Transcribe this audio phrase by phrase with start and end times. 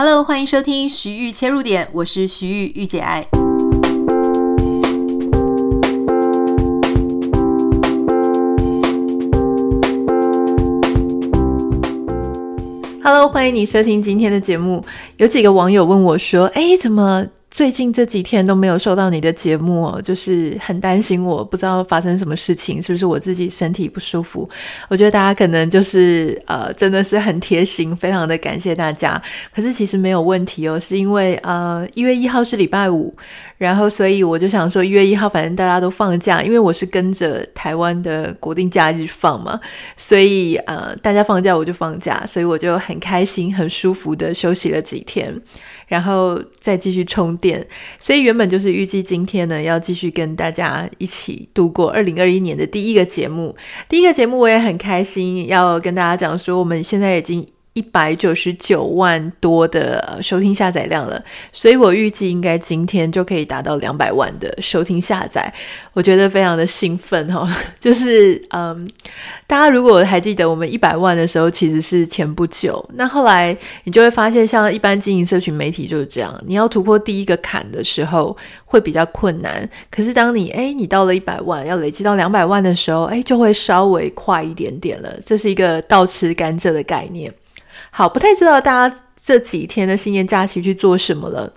[0.00, 3.26] Hello，欢迎收听徐玉切入点，我是徐玉玉姐爱。
[13.02, 14.84] Hello，欢迎你收听今天的节目。
[15.16, 17.26] 有几个网友问我说：“哎，怎么？”
[17.58, 24.48] 最近这几天都没有收到你的节目，就是很担心我不知道发生什么事情，是不是我自己身体不舒服？
[24.86, 29.20] 我觉得大家可能就是呃，真的是很贴心，非常的感谢大家。
[29.52, 33.12] 可是其实没有问题哦，是因为呃一月一号是礼拜五，
[33.58, 39.60] 然后所以我就想说一月一号反正大家都放假，因为我是跟着台湾的国定假日放嘛，
[39.96, 45.34] 所以呃大家放假我就放假，所以我就很开心、很舒服的休息了几天。
[45.88, 47.66] 然后再继续充电，
[47.98, 53.56] 所以原本就是预计今天呢，要继续跟大家一起度过二零二一年的第一个节目。
[53.88, 57.46] 第一个节目我也很开心，要跟大家讲说，我们现在已经。
[57.78, 65.52] 一百九十九万多的收听下载量了，所以我预计应该今天就可以达到两百万的收听下载，
[65.92, 67.48] 我觉得非常的兴奋哈。
[67.78, 68.88] 就是嗯，
[69.46, 72.84] 大家如果还记得我们一百万的时候，其实是前不久。
[72.94, 79.68] 那后来你就会发现，像一般经营社群媒体就是这样，你要突破第一个坎的时候会比较困难。
[79.88, 85.14] 可是当你诶，你到了一百万，要累积到两百万的时候，诶，就会稍微快一点点了。
[85.24, 87.32] 这是一个倒吃甘蔗的概念。
[87.90, 91.52] 好，不太知道大家这几天的新年假期去做什么了。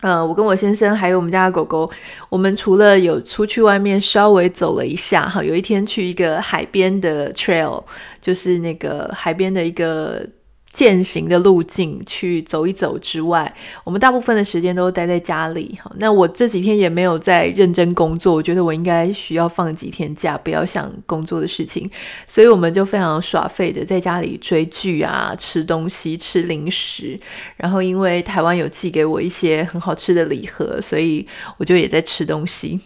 [0.00, 1.90] 呃，我跟我先生还有我们家的狗狗，
[2.28, 7.82] 我们除了有出去外面稍微走了一下，哈，有一天去一个海边的 trail，
[8.20, 10.24] 就是那个海边的一个。
[10.72, 13.52] 践行的路径去走一走之外，
[13.84, 15.78] 我们大部分的时间都待在家里。
[15.82, 21.90] 哈，那我这几天也没有在认真工作，我觉得我应该需要放几天假，不要想工作的事情。
[22.26, 27.18] 所以我们就非常耍废的在家里追剧啊，吃东西，吃零食。
[27.56, 32.78] 然后因为台湾有寄给我一些很好吃的礼盒，所以我就也在吃东西。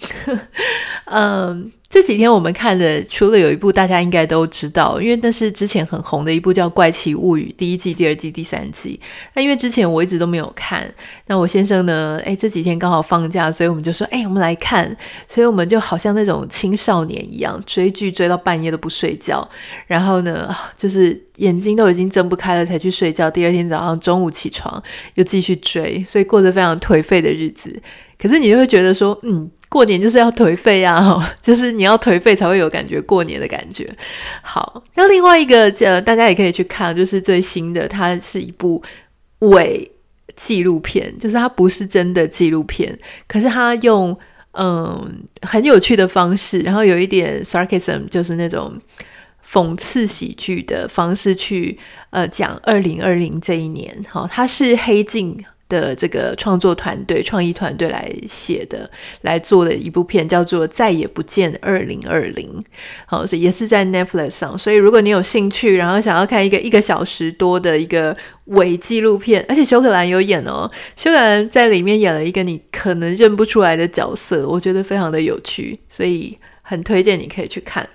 [1.06, 1.70] 嗯。
[1.92, 8.98] 这几天我们看的，除了有一部大家应该都知道，因为那是之前很红的一部叫《怪奇物语》第一季、第二季、第三季。
[9.34, 10.90] 那因为之前我一直都没有看，
[11.26, 14.96] 那我先生呢，诶，这几天刚好放假，所以我们就说，诶，我们来看。
[15.28, 19.46] 所以我们就好像那种青少年一样，追剧追到半夜都不睡觉，
[19.86, 23.30] 然后呢，就是眼睛都已经睁不开了才去睡觉。
[23.30, 24.82] 第二天早上中午起床
[25.16, 27.78] 又继续追，所以过着非常颓废的日子。
[28.18, 29.50] 可是你就会觉得说，嗯。
[29.72, 33.90] 过年就是要颓废啊， 就是你要颓废才会有感觉过年的感觉。
[34.42, 38.82] 好，那另外一个呃，大家也可以去看，就是最新的，它是一部
[39.38, 39.90] 伪
[40.36, 44.14] 纪录片，就是它不是真的纪录片，可是它用
[44.50, 48.78] 嗯很有趣的方式，然后有一点 sarcasm，就是那种
[49.50, 51.78] 讽刺喜剧的方式去
[52.10, 54.04] 呃讲二零二零这一年。
[54.06, 55.42] 好，它是黑镜。
[55.72, 58.88] 的这个创作团队、创意团队来写的、
[59.22, 62.46] 来做的一部片，叫做《再也不见二零二零》。
[63.06, 64.58] 好，也是在 Netflix 上。
[64.58, 77.88] 所以，如果你有兴趣，然后想要看一个一个小时多的一个伪纪录片，而且休可兰有演哦，休可兰在里面演了一个你可能认不出来的角色，我觉得非常的有趣，所以很推荐你可以去看。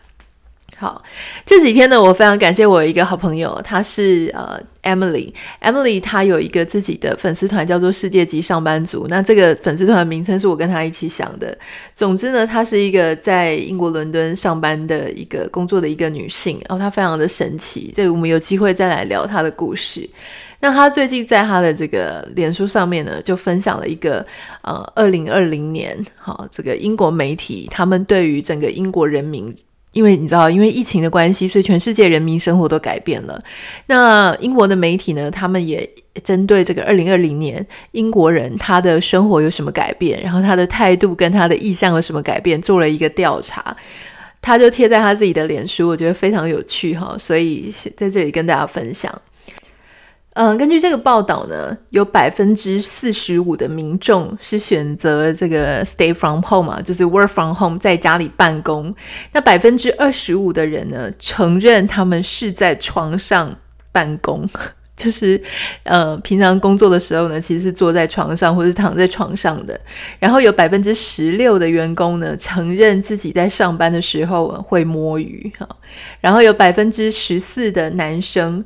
[0.80, 1.04] 好，
[1.44, 9.08] 这几天呢，我非常感谢我一个好朋友，他是呃 Emily，Emily 她有一个自己的粉丝团，叫做世界级上班族。
[9.10, 11.58] 那这个粉丝团的名称是我跟她一起想的。
[11.96, 17.92] 总之呢，她是一个在英国伦敦上班的一个工作的一个女性，然后她非常的神奇。
[17.96, 20.08] 这个我们有机会再来聊她的故事。
[20.60, 24.24] 那她最近在她的这个脸书上面呢，就分享了一个
[24.62, 29.52] 呃，二零二零年，好，这个英国媒体他们对于整个英国人民。
[29.98, 33.44] 因为你知道，因为疫情的关系，所以全世界人民生活都改变了。
[33.88, 35.90] 那英国的媒体呢，他们也
[36.24, 43.76] 针对这个二零二零年英国人他的生活有什么改变，然后他的态度跟他的意向有什么改变，做了一个调查。
[44.40, 49.12] 他就贴在他自己的脸书，我觉得非常有趣哈，所以在这里跟大家分享。
[50.40, 58.94] 嗯，根据这个报道呢，有百分之四十五的民众是选择这个 stay from home 嘛，就是 work from home，在家里办公。
[59.32, 63.52] 那百分之二十五的人呢，承认他们是在床上
[63.92, 64.48] 办公，
[64.96, 65.42] 就是
[65.82, 69.80] 呃，平常工作的时候呢，其实是坐在床上或是躺在床上的。
[70.20, 75.68] 然后有百分之十六的员工呢，承认自己在上班的时候会摸鱼哈。
[76.22, 78.64] 然后有百分之十四的男生。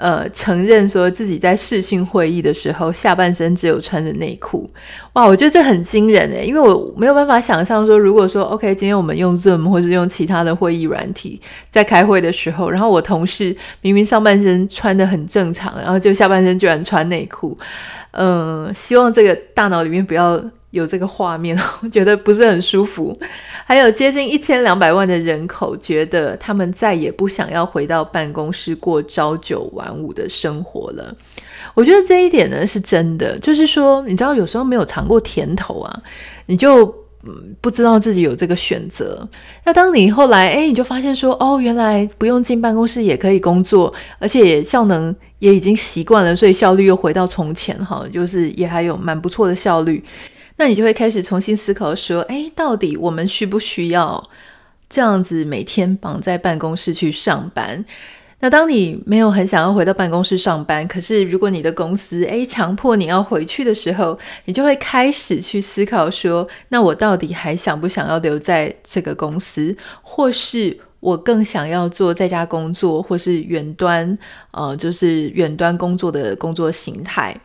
[0.00, 4.68] 呃，承认说自己在视讯会议的时候，下半身只有穿着内裤。
[5.12, 11.38] 哇，我觉得这很惊人诶，因为我没有办法想象说，如果说 OK，今天我们用 Zoom 或是用其他的会议软体
[11.68, 17.58] 在开会的时候，然后我同事明明上半身穿的很正常，然后就下半身居然穿内裤。
[18.12, 23.18] 嗯，希望这个大脑里面不要有这个画面，我觉得不是很舒服。
[23.64, 31.14] 还有接近一千两百万的人口觉得他们再也不想要回到办公室过朝九晚五的生活了。
[31.74, 36.02] 我觉得这一点呢是真的，就是说，你知道有时候没有尝过甜头啊，
[36.46, 36.92] 你就
[37.22, 39.28] 嗯不知道自己有这个选择。
[39.64, 50.02] 那当你后来诶，你就发现说，哦，原来不用进办公室也可以工作，而且效能也已经习惯了，所以效率又回到从前哈，就是也还有蛮不错的效率。
[50.56, 54.22] 那你就会开始重新思考说，诶，到底我们需不需要
[54.88, 57.84] 这样子每天绑在办公室去上班？
[58.40, 74.16] 那当你没有很想要回到办公室上班，可是如果你的公司诶强迫你要回去的时候，你就会开始去思考说，那我到底还想不想要留在这个公司，或是我更想要做在家工作，或是远端，
[74.52, 77.38] 呃，就是远端工作的工作形态。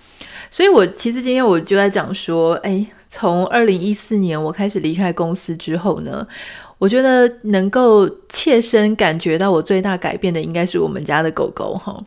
[0.50, 2.88] 所以我其实今天我就在讲说，诶。
[3.08, 6.28] 从二零一四年我开始离开公司之后呢，
[6.78, 11.98] 我觉得能够切身感觉到我最大改变的应该是我们家的狗狗哈，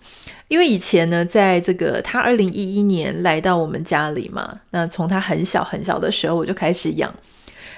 [0.49, 7.13] 因为以前呢，在这个它二零一一年来到我们家里嘛，那从它很小很小的时候我就开始养。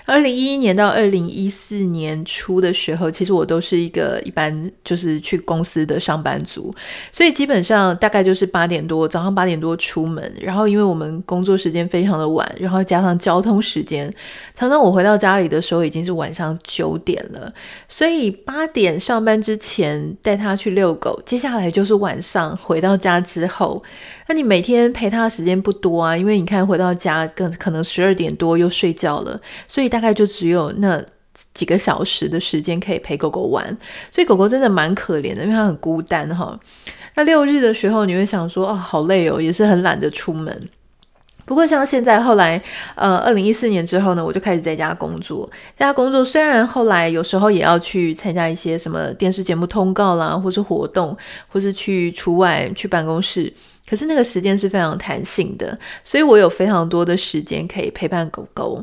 [0.05, 6.75] 二零一一年到二零一四年初的时候，其实我都是一个一般就是去公司的上班族，
[7.13, 14.13] 所以基本上大概就是八点多，早上八点多出门，然后因为我们工作时间非常的晚，然后加上交通时间，
[14.55, 17.53] 常常我回到家里的时候已经是晚上九点了，
[17.89, 23.83] 所以八点上班之前带他去遛狗，接下来就是晚上回到家之后。
[24.31, 31.05] 那你每天陪他的时间不多啊，因为你看回到家更可能十二点多又睡觉了，所以大概就只有那
[31.53, 33.77] 几个小时的时间可以陪狗狗玩，
[34.13, 36.57] 所以狗狗真的蛮可怜的，因为它很孤单哈。
[37.17, 40.69] 那六日的时候你会想说啊，好累哦，也是很懒得出门。
[41.45, 42.63] 不过像现在后来，
[42.95, 45.51] 呃，二零一四年之后呢，我就开始在家工作。
[45.77, 51.17] 在家工作虽然后来有时候也要去参加一些什么电视节目通告啦，或是活动，
[51.49, 53.53] 或是去出外去办公室。
[53.91, 58.81] 可是那个时间是非常弹性的，所以我有非常多的时间可以陪伴狗狗。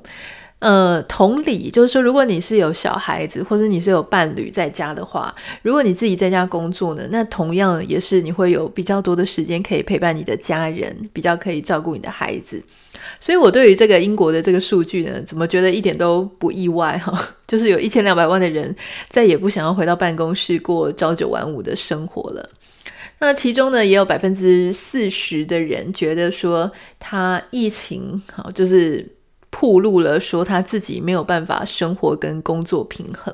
[0.60, 12.62] 呃，同理，就是说，如果你是有小孩子，或者你是有伴侣在家的话，如果你自己在家工作呢，那同样也是你会有比较多的时间可以陪伴你的家人，比较可以照顾你的孩子。
[13.22, 17.14] 所以我对于这个英国的这个数据呢，怎么觉得一点都不意外哈？
[17.48, 18.76] 就是有一千两百万的人
[19.10, 22.50] 再也不想要回到办公室过朝九晚五的生活了。
[23.20, 29.08] 那其中呢，也有百分之四十的人觉得说，他疫情好，就是
[29.50, 33.34] 暴露了，说他自己没有办法生活跟工作平衡。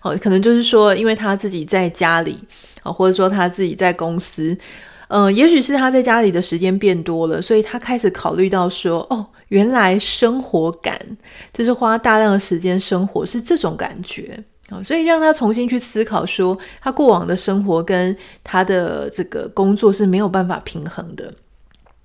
[0.00, 2.38] 好，可能就是说，因为他自己在家里
[2.82, 4.56] 啊，或者说他自己在公司，
[5.08, 11.00] 嗯、也许是他在家里的时间变多了，所以他开始考虑到说，哦，原来生活感
[11.52, 14.42] 就是花大量的时间生活是这种感觉。
[14.82, 21.32] 所以让他重新去思考，说他过往的生活跟他的这个工作是没有办法平衡的。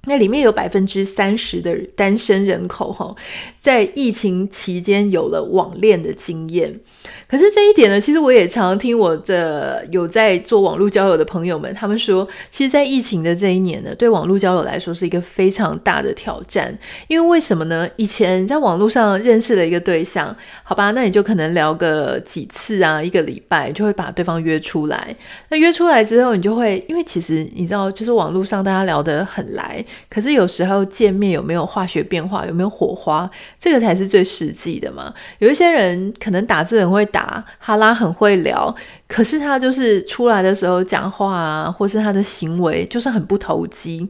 [0.06, 3.14] 那里面有百分之三十的单身人口，哈，
[3.60, 6.80] 在疫情期间有了网恋的经验。
[7.28, 16.76] 可是这一点呢，其实我也常常听我的有在做网络交友的朋友们，他们说，其实，在疫情的这一年呢，对网络交友来说是一个非常大的挑战。
[17.08, 17.88] 因为为什么呢？
[17.98, 25.16] 以前在网络上认识了一个对象，好吧，那你就可能聊个几次啊，一个礼拜就会把对方约出来。
[25.50, 35.14] 那约出来之后，你就会，因为其实你知道，就是网络上大家聊得很来，可是有时候见面有没有化学变化，有没有火花，这个才是最实际的嘛。
[35.40, 37.46] 有一些人可能打字很会打。
[37.58, 38.74] 哈拉很会聊，
[39.08, 44.10] 可是他就是出来的时候讲话啊，或是他的行为就是很不投机，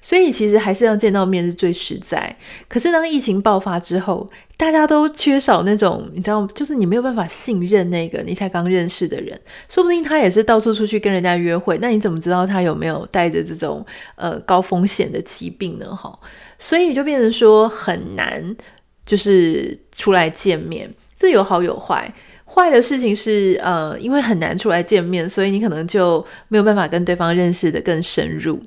[0.00, 2.36] 所以其实还是要见到面是最实在。
[2.68, 13.84] 可是当疫情爆发之后，大家都缺少那种，你知道，就是你没有办法信任那个你才刚认识的人，说不定他也是到处出去跟人家约会，那你怎么知道他有没有带着这种
[14.14, 15.86] 呃高风险的疾病呢？
[15.94, 16.16] 哈，
[16.58, 18.56] 所以就变成说很难，
[19.04, 22.12] 就是出来见面，这有好有坏。
[22.46, 28.62] 坏的事情是，呃，因为很难出来见面，所以你可能就没有办法跟对方认识得更深入。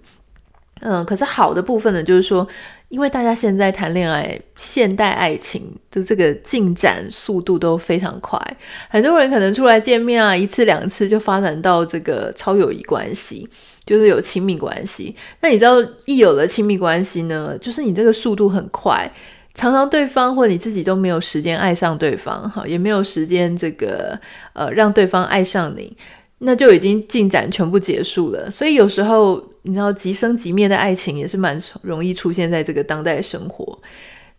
[0.82, 2.46] 嗯，可是好的部分呢，就是说，
[2.90, 8.40] 因为大家现在谈恋爱，现代爱情的这个进展速度都非常快，
[8.90, 13.48] 很多人可能出来见面啊，一次两次就发展到这个超友谊关系，
[13.86, 15.14] 就是有亲密关系。
[15.42, 15.76] 那你知道，
[16.06, 19.12] 一有了亲密关系呢，就是你这个速度很快，
[19.54, 24.18] 常常对方或你自己都没有时间爱上对方，哈，也没有时间这个
[24.54, 25.98] 呃让对方爱上你。
[26.40, 33.78] 那就已经进展全部结束了，所以有时候你知道，即生即灭的爱情也是蛮容易出现在这个当代生活。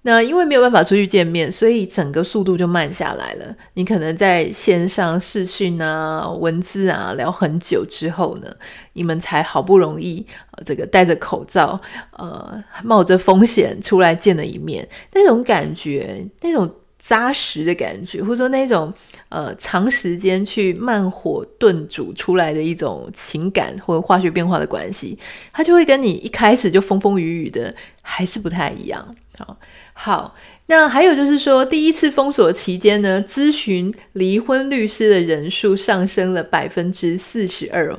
[0.02, 3.54] 那因为没有办法出去见面，所以整个速度就慢下来了。
[3.75, 8.50] 你可能在线上视讯啊、文字啊聊很久之后呢，
[8.94, 10.25] 你们才好不容易
[10.64, 11.78] 这个戴着口罩，
[12.16, 16.73] 呃，冒着风险出来见了一面，那种感觉，那种。
[17.08, 18.92] 扎实的感觉，或者说那种
[19.30, 25.18] 呃长时间去慢火炖煮出来的一种情感或者化学变化的关系，
[25.50, 27.72] 它就会跟你一开始就风风雨雨的
[28.02, 29.16] 还是不太一样。
[29.38, 29.56] 好，
[29.94, 30.34] 好，
[30.66, 37.98] 那还有就是说，第一次封锁期间呢，咨询离婚律师的人数上升了百分之四十二，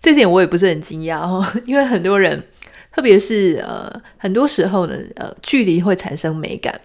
[0.00, 2.42] 这点我也不是很惊讶哦， 因为很多人，
[2.90, 6.80] 特别是呃很多时候呢，呃距离会产生美感。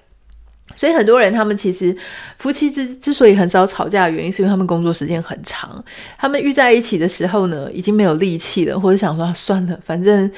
[0.75, 1.95] 所以很多人，他们其实
[2.37, 5.83] 夫妻之之所以很少吵架的原因，是因为他们工作时间很长。
[6.17, 10.29] 他们遇在一起的时候呢，已经没有力气了，或者想说算了，反正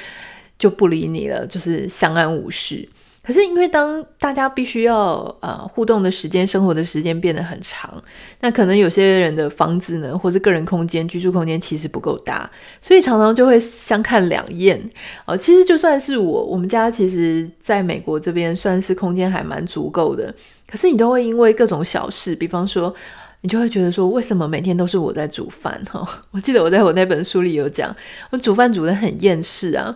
[0.57, 2.87] 就不理你了，就是相安无事。
[3.25, 7.91] 可是，因为当大家必须要呃互动的时间、生活的时间变得很长，
[8.39, 12.47] 那可能有些人的房子呢，或者个人空间、居住空间其实不够大，
[12.83, 14.79] 所以常常就会相看两厌。
[15.25, 20.31] 哦、其实就算是我，我们家其实在美国这边算是空间还蛮足够的，
[20.69, 22.93] 可是你都会因为各种小事，比方说，
[23.41, 25.81] 你就会觉得说，为什么每天都是我在煮饭？
[25.89, 27.95] 哈、哦，我记得我在我那本书里有讲，
[28.29, 29.95] 我煮饭煮得很厌世啊。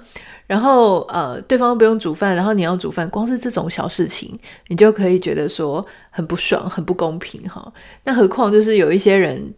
[0.50, 4.36] 然后，呃，对方不用煮饭，然后你要煮饭，光是这种小事情，
[4.70, 7.72] 你就可以觉得说很不爽、很不公平哈。
[8.04, 9.54] 那何况就是有一些人，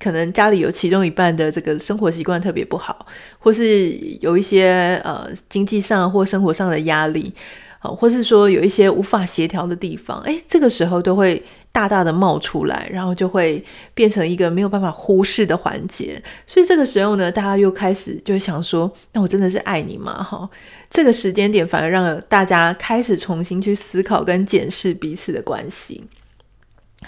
[0.00, 3.06] 可能家里有其中一半的这个生活习惯特别不好，
[3.38, 7.32] 或是有一些呃经济上或生活上的压力，
[7.78, 11.40] 好，或是说有一些无法协调的地方，诶，这个时候都会。
[11.74, 13.62] 大大的冒出来，然后就会
[13.94, 16.22] 变成一个没有办法忽视的环节。
[16.46, 20.48] 所以这个时候呢，大家又开始就想说：“那我真的是爱你吗？”哈，
[20.88, 26.04] 这个时间点反而让大家开始重新去思考跟检视彼此的关系。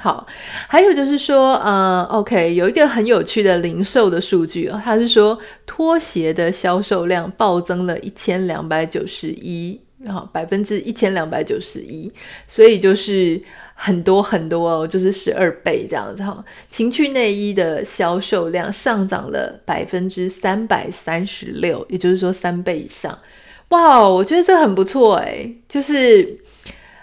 [0.00, 0.26] 好，
[0.66, 12.12] 还有就是说，呃，OK，有一个很有趣的零售的数据哦，它是说拖鞋的销售量暴增了一千两百九十一，然后百分之一千两百九十一，
[12.49, 13.40] 所以就是。
[13.78, 16.45] 很多很多哦，就是十二倍这样子哈。
[16.68, 23.16] 情趣内衣的销售量上涨了百分之三百三十六，也就是说三倍以上。
[23.68, 26.37] 哇，我觉得这很不错哎，就是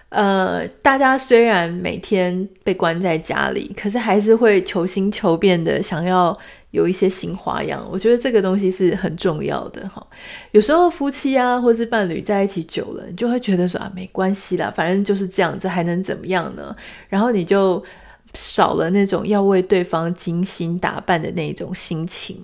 [0.10, 6.38] 呃，大家虽然每天被关在家里，可是还是会求新求变的想要。
[6.74, 10.06] 有一些新花样，我觉得这个东西是很重要的哈。
[10.52, 16.76] 有时候夫妻啊，或是伴侣在一起久了，你就会觉得说啊，没关系啦，反正就是这样子，还能怎么样呢？
[17.08, 17.84] 然后你就。
[18.34, 22.36] 少了那种要为对方精心打扮的那种心情，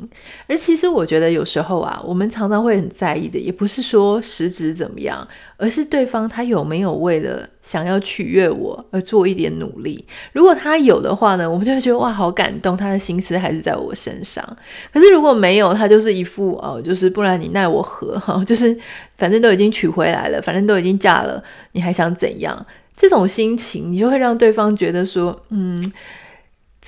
[0.47, 10.05] 而其实我觉得有时候啊，我们常常会很在意的，也不是说实质怎么样，而是对方他有没有为了想要取悦我而做一点努力。
[10.31, 14.45] 如果他有的话呢，我们就会觉得哇，好感动，他的心思还是在我身上。
[14.93, 18.77] 可是如果没有，他就是一副哦，就是不然你奈我何哈，就是
[19.17, 22.63] 反正都已经娶回来了，反正都已经嫁了，你还想怎样？
[22.99, 25.93] 这种心情，你就会让对方觉得说，嗯，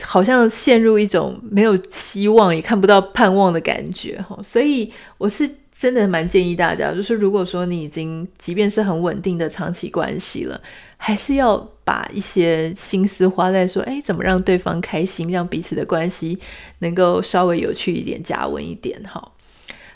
[0.04, 4.38] 好像陷入一种没有希望也看不到盼望的感觉哈。
[4.44, 10.60] 所以我是真的蛮建议大家，就是如果说你已经即便是很稳定的长期关系了，
[10.98, 16.38] 还是要把一些心思花在说，哎，怎么让对方开心，让彼此的关系
[16.80, 19.32] 能够稍微有趣一点、加温一点哈。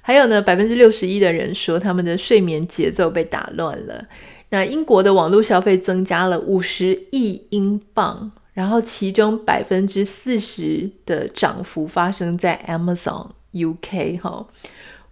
[0.02, 4.06] 还有呢，百分之六十一的人说他们的睡眠节奏被打乱了。
[4.50, 14.46] 那英国的网络消费增加了五十亿英镑，然后其中百分之四十的涨幅发生在 Amazon UK 哈。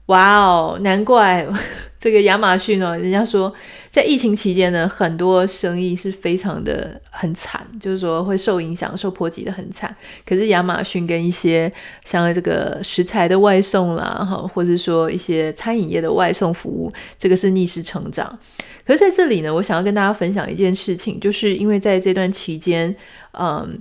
[0.07, 1.48] 哇哦，难怪
[1.98, 3.53] 这个亚马逊哦，人家说
[3.89, 9.95] 在疫情期间呢，很多生意是非常的很惨，就是说会受影响、受波及的很惨。
[10.25, 11.72] 可是亚马逊跟一些
[12.03, 18.38] 像这个食材的外送啦，哈，或者说一些餐饮业的外送服务，这个是逆势成长。
[18.86, 22.93] 可是在这里呢，我想要跟大家分享一件事情，就是因为在这段期间，
[23.31, 23.79] 嗯。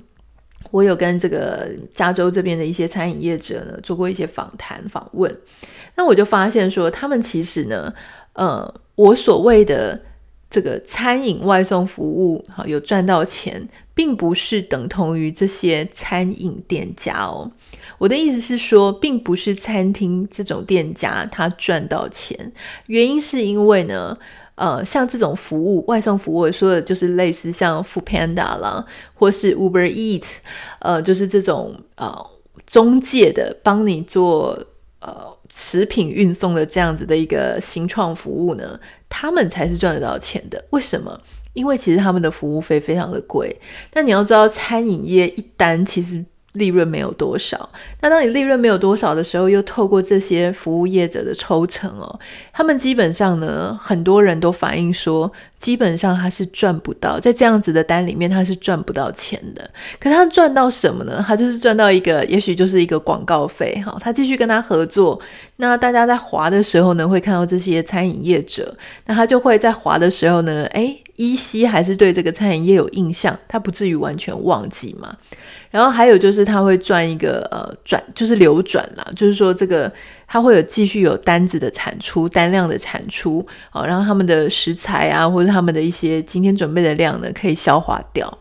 [0.71, 5.37] 我有跟这个加州这边的一些餐饮业者呢做过一些访谈访问，
[5.95, 7.93] 那我就发现说，他们其实呢，
[8.35, 10.01] 呃，我所谓的
[10.51, 17.51] 这个餐饮外送服务，好，有赚到钱，并不是等同于这些餐饮店家哦。
[17.99, 22.53] 我的意思是说，并不是餐厅这种店家他赚到钱，
[22.87, 24.17] 原因是因为呢。
[24.55, 28.85] 呃，像这种服务，外送服务，说的就是类似像 Foodpanda 啦，
[29.15, 30.37] 或是 Uber Eats，
[30.79, 32.15] 呃，就是这种呃
[32.67, 34.57] 中介的帮你做
[35.03, 40.65] 呃食品运送的这样子的一个新创服务呢，他们才是赚得到钱的。
[40.71, 41.21] 为什么？
[41.53, 43.61] 因为其实他们的服务费非常的贵。
[43.91, 46.25] 但你要知道，餐饮业一单其实。
[46.55, 47.69] 利润没有多少，
[48.01, 52.21] 那当你利润没有多少的时候，又透过这些服务业者的抽成哦，
[52.53, 59.71] 他们基本上呢，很多人都反映说，基本上他是赚不到，在这样子的单里面他是赚不到钱的。
[59.99, 61.25] 可他赚到什么呢？
[61.27, 63.97] 他就是赚到一个，也许就是一个广告费哈。
[63.99, 65.19] 他继续跟他合作，
[65.57, 75.17] 那大家在滑的时候呢，会看到这些餐饮业者，那他就会在滑的时候呢，诶，依稀还是对这个餐饮业有印象，他不至于完全忘记嘛。
[75.73, 79.91] 然后还有就是他会赚一个呃转，就是流转啦，就是说这个
[80.29, 88.39] 他会有继续有单子的产出，单量的产出，好，然后他们的食材啊或者他们的一些今天准备的量呢可以消化掉。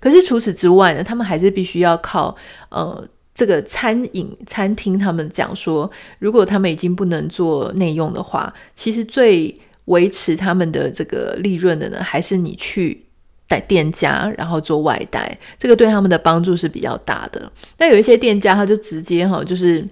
[0.00, 2.34] 可是除此之外呢，他们还是必须要靠
[2.70, 13.04] 呃这个餐饮餐厅，他们讲说，如果他们已经不能做内用的话，其实最维持他们的这个利润的呢，还是你去。
[13.50, 17.50] 在店家，然后做外带，这个对他们的帮助是比较大的。
[17.78, 19.84] 那有一些店家，他就直接哈，就是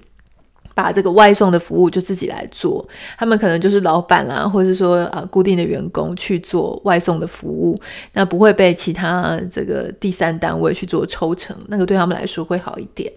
[0.77, 2.89] 把这个外送的服务就自己来做，
[3.19, 7.77] 他们可能就是老板啦，或者是说啊固定的员工去做外送的服务，
[8.13, 13.13] 那不会被其他这个第三单位去做抽成，那个对他们来说会好一点。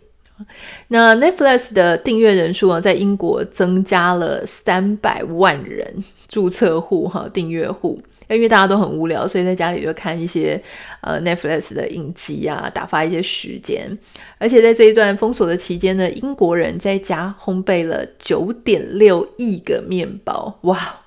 [0.88, 8.02] 那 Netflix 的订阅人数啊，在英国增加了三百万人注册户哈，订阅户。
[8.36, 10.62] 因为大家都很无聊，所以在家里就看一些
[11.02, 13.98] 呃 Netflix 的影集啊，打发一些时间。
[14.38, 21.02] 而且在这一段封锁的期间呢，英国人在家烘焙了九点六亿个面包，哇！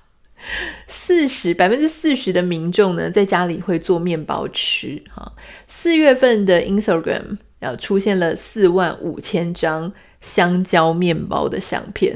[0.87, 5.33] 四十百分之四十的民众呢，在家里会做面包吃哈。
[5.67, 9.91] 四月份的 Instagram 要出现了四万五千张
[10.21, 12.15] 香蕉面包的相片。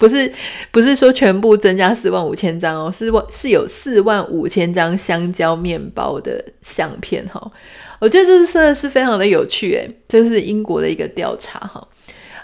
[0.00, 0.32] 不是，
[0.72, 7.52] 不是说全部增加四万五千张哦，是是有四万五千张香蕉面包的相片哈。
[8.00, 11.86] 我觉得这是真的是非常的有趣诶，这是英国的一个调查哈。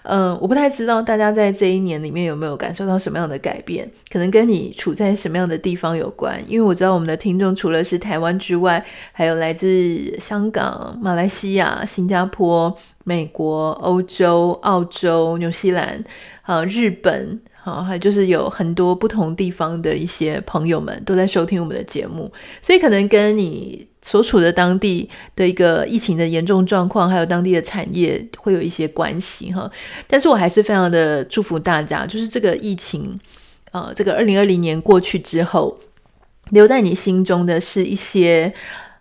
[0.09, 6.41] 嗯，我不太知道大家在这一年里面有没有感受到什么样的改变，可能跟你处在什么样的地方有关。
[6.47, 12.73] 因为我知道我们的听众除了是台湾之外，还有来自香港、马来西亚、新加坡、
[13.05, 16.03] 美国、欧洲、澳洲、纽西兰。
[16.43, 22.31] 啊，日本，好，还有就是有很多不同地方的一些朋友们都在收听我们的节目，
[22.63, 29.69] 所以可能跟你所处的当地的一个疫情的严重状况，还有当地的产业会有一些关系哈。
[30.07, 33.19] 但是我还是非常的祝福大家，就是这个疫情，
[33.73, 35.77] 呃，这个二零二零年过去之后，
[36.51, 38.55] 留在你心中的是一些，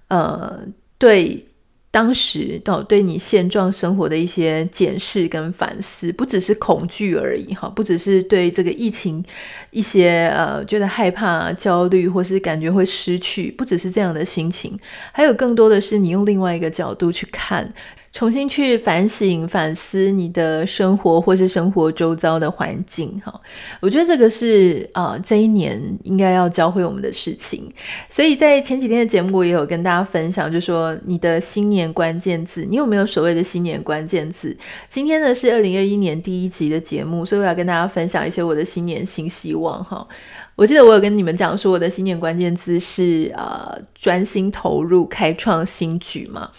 [0.07, 0.59] 呃，
[0.97, 1.45] 对。
[1.95, 9.23] 当时到对你现状生活的一些检视跟反思，不只是恐惧而已哈，不只是对这个疫情
[9.71, 14.77] 一些呃觉得害怕、焦虑，或是感觉会失去，不只是这样的心情，
[15.13, 17.73] 还有更多的是你用另外一个角度去看。
[18.15, 23.41] 重新去反省、反思你的生活，或是生活周遭的环境，哈，
[23.81, 27.69] 我觉得这个是啊、这一年应该要教会我们的事情。
[28.09, 34.55] 所以在前几天的节目，我也有跟大家分享，就说你的新年关键字，你有没有所谓的新年关键字？
[34.87, 40.07] 今天呢是二零二一年第一集的节目，所以我要跟大家分享一些我的新年新希望，哈。
[40.55, 46.49] 我记得我有跟你们讲说，我的新年关键字是呃，专心投入，开创新局嘛。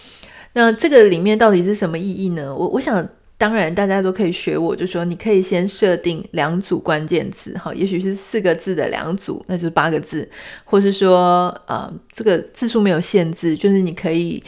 [0.56, 2.44] 那这个里面到底是什么意义呢？
[2.54, 10.26] 我我想，当然大家都可以学我，就说你可以先设定两组关键字，哈，也许是四个字的两组，那就是八个字，
[10.64, 14.42] 或是说，呃，这个字数没有限制，就是你可以，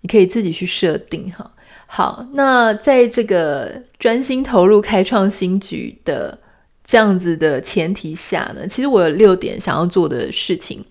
[0.00, 1.48] 你可以自己去设定，哈。
[1.86, 6.36] 好，那在这个专心投入开创新局的
[6.82, 10.84] 这样子的前提下呢，其实我有六点想要做的事情。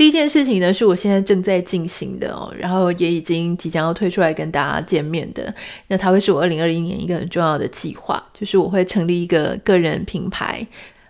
[0.00, 5.54] 第一件事情呢，是我现在正在进行的哦，然后也已经即将要推出来跟大家见面的。
[5.88, 10.66] 那它会是我二零二一年一个很重要的计划，就是我会成立一个个人品牌，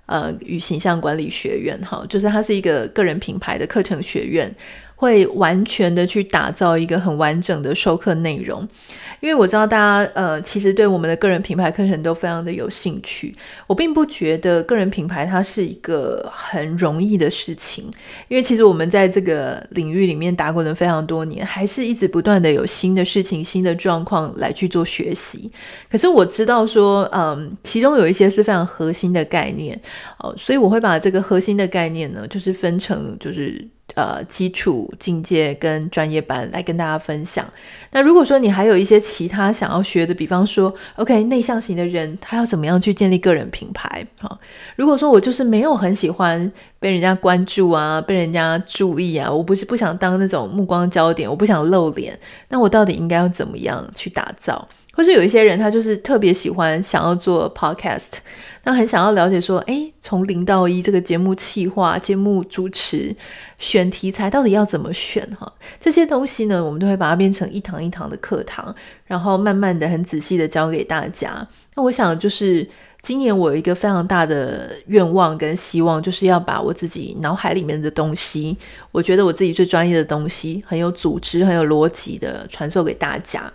[0.07, 4.53] 呃，与形象管理学院哈，就是它是一个个人品牌的课程学院。
[4.97, 8.69] 会完全的去打造一个很完整的授课内容。
[9.21, 13.35] 因为我知道大家呃，其实对我们的个人品牌课程都非常的有兴趣。
[13.67, 17.85] 我并不觉得个人品牌它是一个很容易的事情，
[18.29, 25.51] 因为其实我们在这个领域里面打滚了非常多年，还是一直不断的有新的事情、新的状况来去做学习。
[25.91, 29.79] 可是我知道说，嗯，其中有一些是非常核心的概念
[30.19, 33.69] 哦，所以我会把这个核心的概念呢，就是分成就是。
[33.95, 37.45] 呃，基础、进阶跟专业班来跟大家分享。
[37.91, 44.07] 那如果说你还有一些其他想要学的，比方说，OK，内向型的人他要怎么样去建立个人品牌？
[44.21, 44.39] 哈，
[44.77, 54.69] 如果说我就是没有很喜欢被人家关注啊，被人家注意啊，我不是不想当那种目光焦点，我不想露脸，那我到底应该要怎么样去打造？
[54.93, 58.19] 或是有一些人他就是特别喜欢想要做 podcast。
[58.63, 63.17] 那很想要了解说，诶，从零到一这个节目企划、节目主持、
[63.59, 65.51] 选题材到底要怎么选哈？
[65.81, 68.75] 这些东西呢，我们都会把它变成一堂一堂的课堂，
[69.07, 71.49] 然后慢慢的、很仔细的教给大家。
[71.75, 72.69] 那我想就是
[73.01, 78.55] 今年我有一个非常大的愿望跟希望，就是要把我自己脑海里面的东西，
[78.93, 83.51] 我觉得我自己最专业的东西，很有组织、很有逻辑的传授给大家。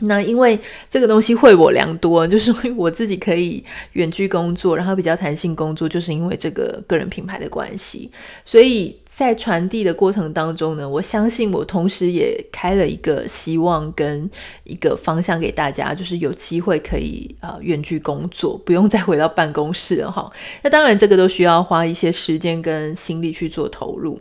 [0.00, 0.58] 那因为
[0.88, 8.10] 这个东西惠我良多，就是我自己可以远距工作，然后比较弹性工作，就是因为这个个人品牌的关系。
[8.44, 14.28] 所以在传递的过程当中呢，我相信我同时也开了一个希望跟
[14.64, 20.30] 一个方向给大家，就是有机会可以呃远距工作，不用再回到办公室了哈。
[20.62, 24.20] 那当然这个都需要花一些时间跟心力去做投入。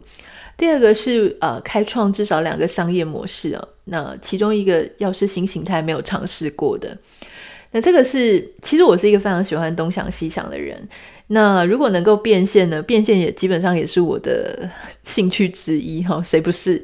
[0.60, 3.68] 第二个是呃，开创至少两个商业模式啊。
[3.86, 6.96] 那其中一个要是新形态没有尝试过的，
[7.72, 10.78] 那这个是其实我是一个非常喜欢东想西想的人。
[11.28, 12.84] 那如果能够变现呢？
[12.84, 14.70] 变现也基本上也是我的
[15.04, 16.84] 兴趣之一哈，谁不是？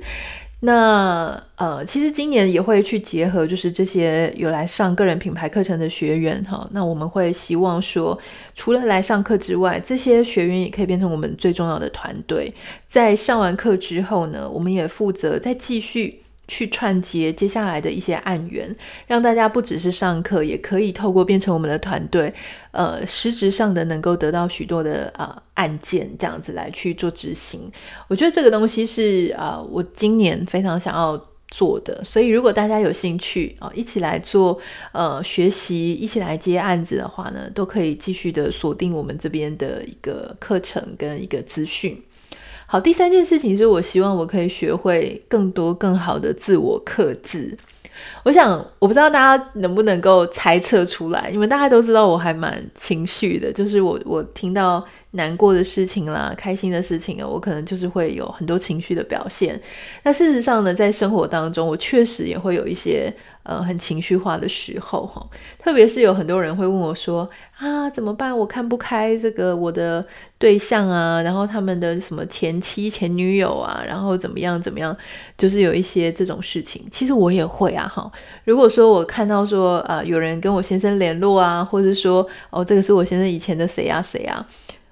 [0.66, 6.68] 那呃，其实今年也会去结合，就是这些有来上个人品牌课程的学员哈。
[6.72, 8.20] 那我们会希望说，
[8.56, 12.54] 除了来上课之外，这些学员也可以变成我们最重要的团队。
[12.86, 16.25] 在上完课之后呢，我们也负责再继续。
[16.48, 18.76] 去串接接下来的一些案源，
[19.08, 22.34] 让大家不只是上课，也可以透过变成我们的团队，
[22.72, 27.72] 呃，实质上的能够得到许多的呃案件，这样子来去做执行。
[28.08, 32.04] 我觉得这个东西是啊、我今年非常想要做的。
[32.04, 34.60] 所以如果大家有兴趣啊、一起来做
[34.92, 42.00] 呃学习，一起来接案子的话呢，都可以继续的锁定我们这边的一个课程跟一个资讯。
[42.68, 47.58] 好，第三件事情是我希望我可以学会更多更好的自我克制。
[48.24, 59.60] 我想，我不知道大家能不能够猜测出来，因为大家都知道我还蛮情绪的，就是我我听到难过的事情啦、开心的事情啊，我可能就是会有很多情绪的表现。
[60.04, 63.14] 那事实上呢，在生活当中，我确实也会有一些。
[63.46, 65.24] 呃，很情绪化的时候，哈，
[65.60, 68.36] 特别是有很多人会问我说：“啊，怎么办？
[68.36, 70.04] 我看不开这个我的
[70.40, 74.98] 对象啊，然后他们的什么前妻、前女友啊，然后怎么样怎么样，
[75.38, 76.84] 就是有一些这种事情。
[76.90, 78.12] 其实我也会啊，哈。
[78.46, 84.44] 如果说我看到说，呃，有人跟我先生联络啊，或者说，哦，这个是我先生以前的谁啊谁啊，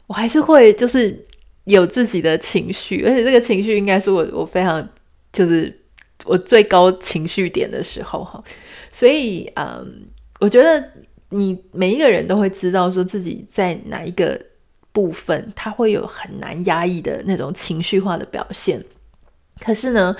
[0.05, 1.25] 我还是会就是
[1.63, 4.87] 有自己的情绪，而且这个情绪应该是我我非常
[5.31, 5.79] 就是。
[6.25, 8.41] 我最高情绪点的时候，哈，
[8.91, 10.07] 所以，嗯，
[10.39, 10.81] 我觉得
[11.29, 14.39] 你每一个人都会知道，说自己在哪一个
[14.93, 18.81] 部分，他会有很难压抑的那种情绪化的表现。
[19.59, 20.15] 可是呢，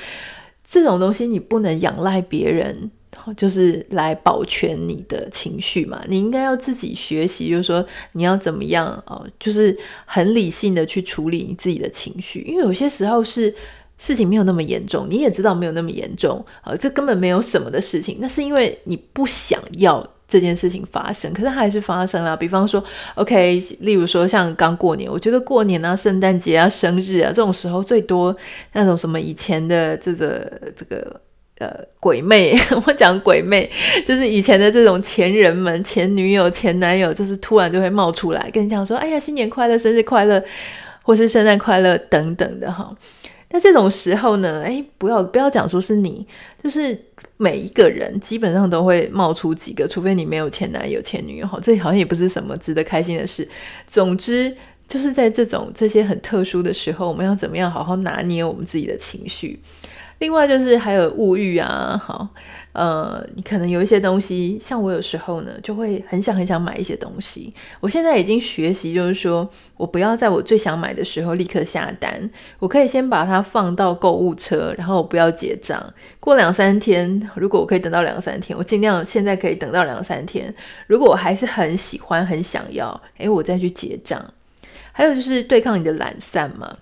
[0.66, 2.92] 这种东西你不能仰赖别人，
[3.38, 6.04] 就是来保全你的情绪嘛。
[6.10, 13.56] 你应该要自己学习，就是说你要怎么样哦，就是很理性的去处理你自己的情绪，因为有些时候是。
[14.04, 18.18] 事情没有那么严重，你也知道没有那么严重，呃，这根本没有什么的事情。
[18.20, 22.36] 那是因为你不想要这件事情发生，可是它还是发生了。
[22.36, 22.84] 比方说
[23.16, 28.36] ，OK，例如说像刚过年，我觉得过年啊、圣诞节啊、生日啊这种时候最多
[28.74, 31.22] 那种什么以前的这个这个
[31.60, 32.54] 呃鬼魅，
[32.86, 33.72] 我讲鬼魅，
[34.06, 40.44] 就是以前的这种前人们、前女友、前男友，就是突然就会冒出来跟你讲说：“哎呀，新年快乐，生日快乐，
[41.04, 42.94] 或是圣诞快乐等等的哈。”
[43.54, 46.26] 那这种时候呢，诶，不要不要讲说是你，
[46.63, 47.00] 就是
[47.38, 53.48] 每一个人基本上都会冒出几个，除非你没有前男友、前女友，这好像也不是什么值得开心的事。
[53.86, 59.60] 总之，就是在这种这些很特殊的时候，我们要怎么样好好拿捏我们自己的情绪。
[60.23, 62.29] 另外就是还有物欲啊，好。
[62.71, 67.53] 呃，你可能有一些东西，像我有时候呢，就会很想很想买一些东西。
[67.79, 75.93] 我现在已经学习，就是说我不要在我最想买的时候立刻下单，我可以先把它放到购物车，然后我不要结账。
[76.19, 80.51] 过两三天，如果我可以等到两三天，我尽量现在可以等到两三天。
[80.88, 84.19] 如果我还是很喜欢、很想要，诶，我再去结账。
[84.93, 86.75] 还有就是对抗你的懒散嘛。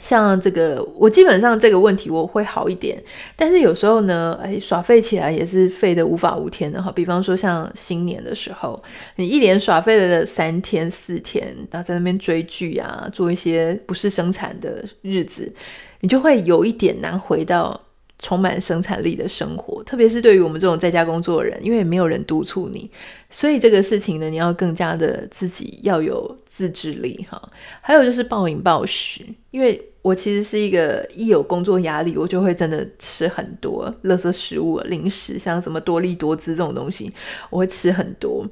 [0.00, 3.02] 像这个，我基本上这个问题我会好一点，
[3.34, 6.92] 但是有时候呢，哎，耍废起来也是废得无法无天的哈。
[6.92, 8.80] 比方说像新年的时候，
[9.16, 15.52] 你一连耍废了三天四天，然后在那边追剧啊，做一些不是生产的日子，
[16.00, 17.80] 你就会有一点难回到
[18.18, 19.82] 充满生产力的生活。
[19.84, 22.90] 特别是对于我们这种在家工作的人，因为没有人督促你，
[23.30, 26.36] 所以这个事情呢，你要更加的自己要有。
[26.56, 27.50] 自制力哈，
[27.82, 37.12] 还有就是暴饮暴食，因为我其实是一个一有工作压力，我就会真的吃很多垃圾食物、零食，像什么多利多滋这种东西，
[37.50, 38.42] 我会吃很多，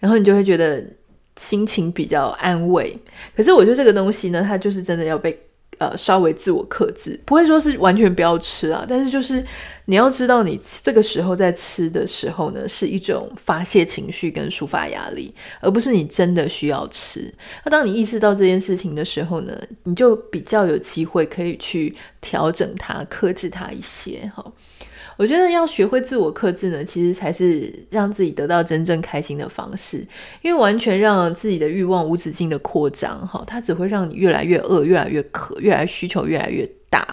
[0.00, 0.84] 然后你就会觉得
[1.36, 2.98] 心情比较安慰。
[3.36, 5.38] 可是我觉得这个东西呢，它就是真的要被。
[5.82, 9.44] 呃，稍微自我克制，不会说是完全不要吃啊，但是就是
[9.86, 17.34] 你要知道，你这个时候在吃的时候呢，是一种发泄情绪跟抒发压力，而不是你真的需要吃。
[17.64, 24.52] 那当你意识到这件事情的时候呢，你就比较有机会可以去调整它、克制它一些，哈。
[25.16, 30.06] 我觉得要学会自我克制呢，其实才是让自己得到真正开心的方式。
[30.40, 37.06] 因为完全让自己的欲望无止境的扩张，哈，它只会让你越来越饿，越来越渴，越来需求越来越大。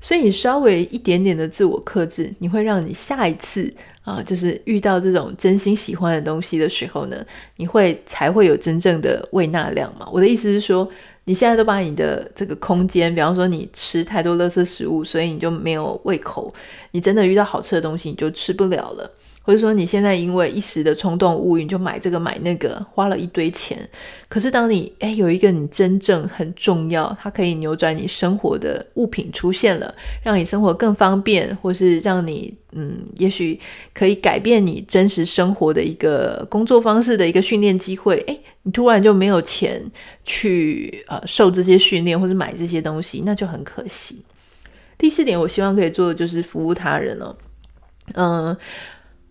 [0.00, 7.24] 所以你稍微一点点的自我克制，你会让你下一次啊，就是遇到这种真心喜欢的东西的时候呢，
[7.56, 10.08] 你会才会有真正的胃纳量嘛。
[10.12, 10.88] 我的意思是说。
[11.28, 16.50] 你现在都把你的这个空间，比方说你吃太多垃圾食物，所以你就没有胃口。
[16.92, 19.10] 你真的遇到好吃的东西，你就吃不了了。
[19.48, 23.78] 或者说你现在因为一时的冲动物欲，就买这个买那个，花了一堆钱。
[24.28, 33.58] 可是当你诶有一个你真正很重要，它可以扭转你生活的物品出现了，让你生活更方便，或是让你嗯，也许
[33.94, 38.22] 可以改变你真实生活的一个工作方式的一个训练机会。
[38.26, 39.82] 诶，你突然就没有钱
[40.24, 44.22] 去呃受这些训练或者买这些东西，那就很可惜。
[44.98, 47.34] 第四点，我希望可以做的就是服务他人了，
[48.12, 48.54] 嗯。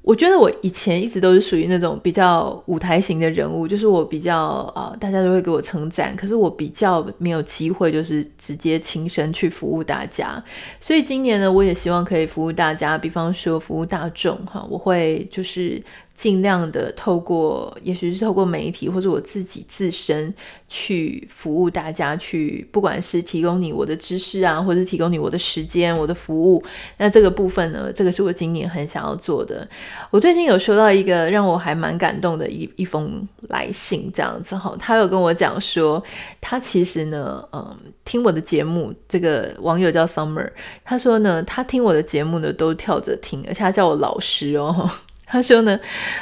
[0.08, 4.38] 我觉得我以前一直都是属于那种比较舞台型的人物，就是我比较
[4.74, 10.42] 啊、大家都会给我称赞，可是我比较没有机会，就是直接亲身去服务大家。
[10.80, 15.84] 所以今年呢，我也希望可以服务大家，比方说服务大众哈，我会就是。
[16.18, 20.34] 尽量的透过，也许是透过媒体或者我自己自身
[20.68, 26.64] 去服务大家，去不管是提供你我的知识啊，或者是提供你我的时间、我的服务。
[26.98, 29.68] 那这个部分呢，这个是我今年很想要做的。
[30.10, 36.04] 我最近有收到一个让我还蛮感动的一一封来信，这样子哈，他有跟我讲说，
[36.42, 40.50] 他其实呢，嗯，听我的节目，这个网友叫 Summer，
[40.84, 44.90] 他说呢，他听我的节目呢都跳着听，而且他叫我老师哦。
[45.30, 45.78] 他说呢，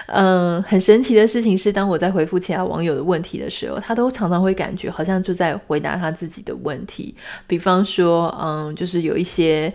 [0.08, 7.16] 嗯，很神奇的事情是，当我在回复其他网友的问题的时候，他都常常会感觉好像就在回答他自己的问题。
[7.46, 9.72] 比方说，嗯，就是有一些，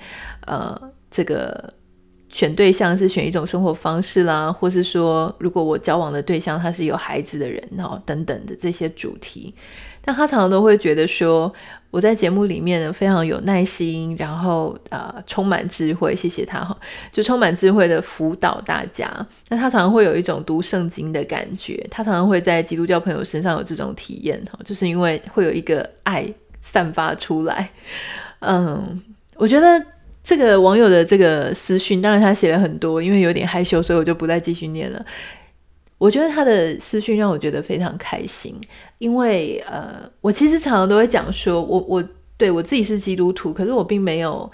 [0.49, 0.77] 呃，
[1.11, 1.73] 这个
[2.29, 9.55] 选对象是选一种生活方式啦，或是说，如果我交往的对象他是有孩子的人，然后等等的这些主题，
[10.03, 11.53] 但他常常都会觉得说。
[11.91, 16.77] 我在节目里面呢，非常有耐心，然后呃充满智慧，谢谢他哈，
[17.11, 19.09] 就充满智慧的辅导大家。
[19.49, 26.25] 那他常常会有一种读圣经的感觉，他常常会在基督教朋友身上有这种体验哈，就是因为会有一个爱
[26.61, 27.69] 散发出来。
[28.39, 29.03] 嗯，
[29.35, 29.85] 我觉得
[30.23, 35.05] 这个网友的这个私讯，当然他写了很多，因为有点害羞，所以我就不再继续念了。
[36.01, 38.59] 我觉得他的私讯让我觉得非常开心，
[38.97, 42.03] 因为呃，我其实常常都会讲说，我我
[42.39, 44.51] 对我自己是基督徒，可是我并没有，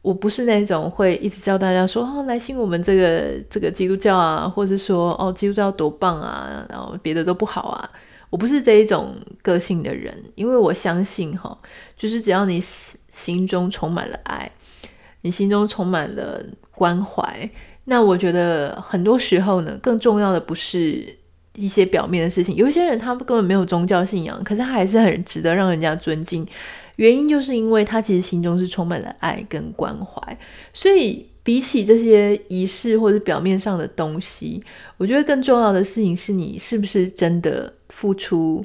[0.00, 7.90] 我不是那种会一直教大家说哦，来信我们这个这个基督教啊，或是说哦，基督教多棒啊，然后别的都不好啊，
[8.30, 11.54] 我不是这一种个性的人，因为我相信哈，
[11.94, 12.58] 就是只要你
[13.10, 14.50] 心中充满了爱，
[15.20, 17.50] 你心中充满了关怀。
[17.86, 21.06] 那我觉得很多时候呢，更重要的不是
[21.54, 22.54] 一些表面的事情。
[22.54, 26.46] 有一些人他根本没有宗教信仰，可是他还是很值得让人家尊敬。
[26.96, 30.38] 原因就是因为他其实心中是充满了爱跟关怀。
[30.72, 34.62] 所以比起这些仪式或者表面上的东西，
[34.96, 38.64] 我觉得更重要的事情是你是不是真的付出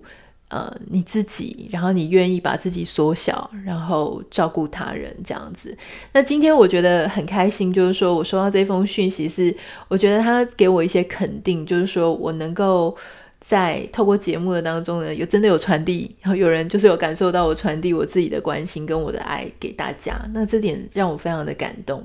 [0.52, 5.76] 呃你自己，然后你愿意把自己缩小，然后照顾他人这样子。
[6.14, 9.56] 那今天我觉得很开心，就是说我收到这封讯息是，
[9.88, 12.96] 我觉得他给我一些肯定，就是说我能够。
[13.44, 22.04] 在透过节目的当中呢，有真的有传递，然后有人就是有感受到我传递我自己的关心跟我的爱给大家，那这点让我非常的感动。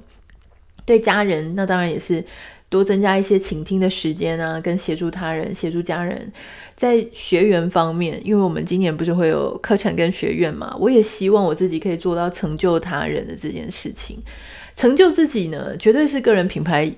[0.87, 2.25] 对家人，那当然也是
[2.69, 6.33] 多增加一些倾听的时间啊，跟协助他人、协助家人。
[6.77, 14.19] 在学员方面，因为我们今年不是会有课程跟学院嘛，我也希望我自己可以做到成就他人的这件事情。
[14.75, 16.93] 成就自己呢，绝对是个人品牌。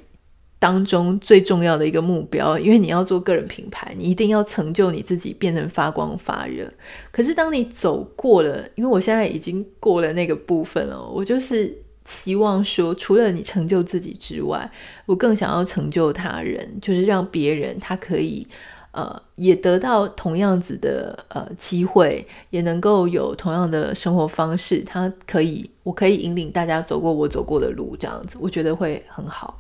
[0.60, 6.68] 当中最重要的一个目标，因为你要做个人品牌，你一定要成就你自己，变成发光发热。
[7.12, 11.72] 可是当你走过了，因为我现在已经过了那个部分了，我就是
[12.08, 14.70] 希望说，除了你成就自己之外，
[15.04, 18.46] 我更想要成就他人，就是让别人他可以
[18.92, 24.80] 呃也得到同样子的呃机会，也能够有同样的生活方式。
[24.80, 29.58] 他可以，我可以引领大家走过我走过的路，这样子，我觉得会很好。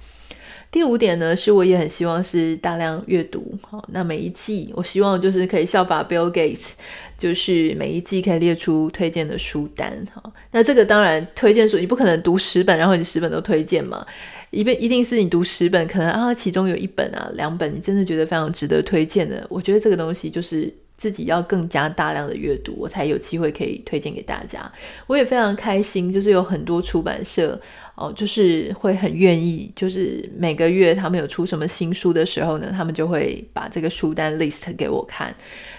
[0.70, 3.54] 第五点呢，是我也很希望是大量阅读。
[3.62, 6.72] 好，那每一季，我希望就是可以效法 Bill Gates，
[7.18, 9.90] 就是每一季可以列出推荐的书单。
[10.12, 14.06] 好，那这个当然推荐书，你不可能读十本，然后你十本都推荐嘛。
[14.50, 19.46] 一定一定是你读十本，可能啊，其中有一本啊、两本，你真的觉得非常值得推荐的。
[19.48, 24.70] 我觉得这个东西就是自己要更加大量的阅读，我才有机会可以推荐给大家。
[25.06, 27.58] 我也非常开心，就是有很多出版社。
[27.98, 35.34] 哦，就是会很愿意，就是每个月他们有出什么新书的时候呢，他们就会把这个书单 list 给我看。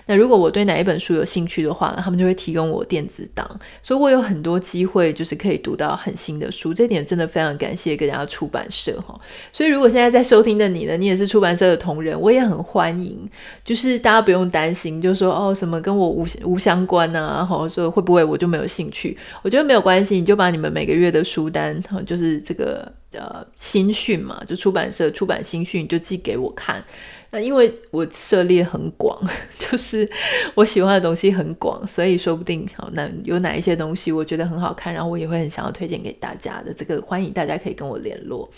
[0.05, 3.47] 那如果我对哪一本书有兴趣的话呢，他们就会提供我电子档，
[3.84, 6.73] 所以我有很多机会，就是可以读到很新的书。
[6.73, 9.17] 这点真的非常感谢各家出版社哈。
[9.53, 13.17] 所以如果现在在收听的你呢，你也是出版社的同仁，我也很欢迎。
[13.63, 19.15] 就是大家不用担心，就说哦什么跟我无无相关啊，好说会不会我就没有兴趣？
[19.43, 21.79] 我觉得没有关系，你就把你们每个月的书单，
[22.10, 26.84] 就是这个呃新讯嘛，就出版社出版新讯，就寄给我看。
[27.30, 29.15] 那因为我涉猎很广，
[29.56, 30.10] 就是
[30.56, 36.74] 我喜欢的东西很广，所以说不定好，那有哪一些东西我觉得很好看，然后我也会很想要推荐给大家的。
[36.74, 38.50] 这个欢迎大家可以跟我联络。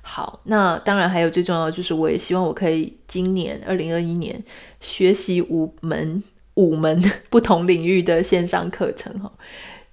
[0.00, 4.42] 好，那当然还有最重要的就是，我也希望我可以今年二零二一年
[4.80, 6.22] 学习五门
[6.54, 9.30] 五门 不同领域的线上课程哈。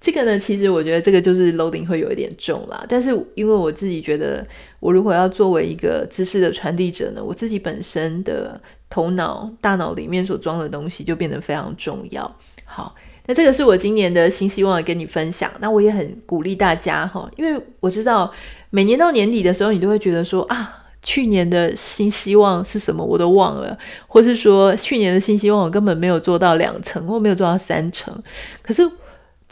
[0.02, 2.84] 这个呢，其实我觉得这个就是 loading 会有一点重啦。
[2.88, 4.44] 但是因为我自己觉得，
[4.80, 8.60] 我如果要作为一个知识的传递者呢，我自己本身的
[8.90, 12.36] 头脑、大脑里面所装的东西就变得非常重要。
[12.64, 12.92] 好，
[13.26, 15.48] 那这个是我今年的新希望跟你分享。
[15.60, 18.28] 那我也很鼓励大家哈，因为我知道
[18.70, 28.12] 每年到年底的时候，你都会觉得说啊，去年的新希望是什么我都忘了，或是说去年的新希望我根本没有做到两成，或没有做到三成，
[28.62, 28.82] 可是。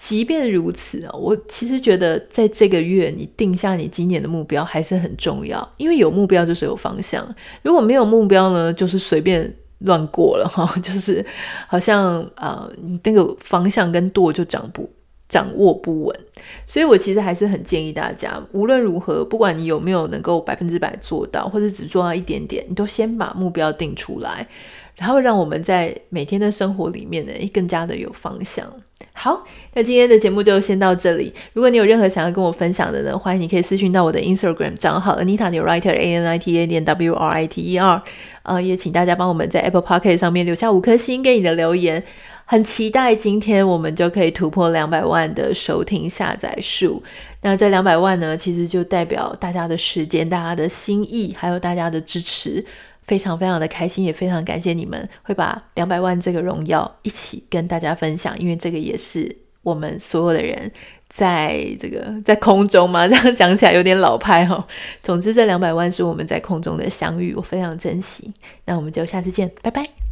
[0.00, 7.22] 即便如此啊，我其实觉得在这个月你定下你今年的目标还是很重要，因为有目标就是有方向。
[7.60, 11.22] 如果没有目标呢，就是随便乱过了哈， 就是
[11.68, 14.88] 好像啊，你那个方向跟舵就掌不
[15.28, 16.20] 掌握不稳。
[16.66, 24.48] 所以我其实还是很建议大家，无论如何，不管你有没有能够百分之百做到，或者只做到一点点，你都先把目标定出来，
[24.96, 28.66] 然后让我们在每天的生活里面呢，更加的有方向。
[29.12, 31.32] 好，那今天的节目就先到这里。
[31.52, 37.62] 如果你有任何想要跟我分享的呢，欢迎你可以私讯到我的 Instagram 账号 Anita 点 Writer A N I T A 点 W R I T
[37.62, 38.02] E R。
[38.42, 42.02] 呃，也请大家帮我们在 Apple Podcast 上面留下五颗星给你的留言。
[42.46, 47.00] 很期待今天我们就可以突破两百万的收听下载数。
[47.42, 52.64] 那这两百万呢，其实就代表大家的时间、大家的心意，还有大家的支持。
[53.10, 60.70] 非常非常的开心，也非常感谢你们会把两百万这个荣耀一起跟大家分享，因为这个也是我们所有的人
[61.08, 64.64] 在这个在空中嘛， 这样讲起来有点老派哈、哦。
[65.02, 68.32] 总之，这两百万是我们在空中的相遇，我非常珍惜。
[68.66, 70.09] 那我们就下次见，拜拜。